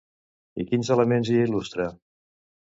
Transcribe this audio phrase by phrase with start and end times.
[0.63, 1.87] I quins elements hi il·lustra?